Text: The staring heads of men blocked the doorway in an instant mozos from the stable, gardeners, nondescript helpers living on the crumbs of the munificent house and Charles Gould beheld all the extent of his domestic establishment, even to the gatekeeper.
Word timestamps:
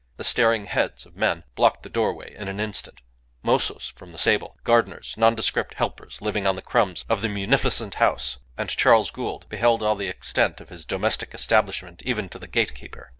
The 0.17 0.23
staring 0.23 0.65
heads 0.65 1.05
of 1.05 1.15
men 1.15 1.43
blocked 1.53 1.83
the 1.83 1.87
doorway 1.89 2.33
in 2.35 2.47
an 2.47 2.59
instant 2.59 3.01
mozos 3.43 3.93
from 3.95 4.11
the 4.11 4.17
stable, 4.17 4.57
gardeners, 4.63 5.13
nondescript 5.15 5.75
helpers 5.75 6.23
living 6.23 6.47
on 6.47 6.55
the 6.55 6.63
crumbs 6.63 7.05
of 7.07 7.21
the 7.21 7.29
munificent 7.29 7.93
house 8.01 8.39
and 8.57 8.67
Charles 8.75 9.11
Gould 9.11 9.47
beheld 9.47 9.83
all 9.83 9.95
the 9.95 10.07
extent 10.09 10.59
of 10.59 10.69
his 10.69 10.85
domestic 10.85 11.35
establishment, 11.35 12.01
even 12.03 12.29
to 12.29 12.39
the 12.39 12.47
gatekeeper. 12.47 13.09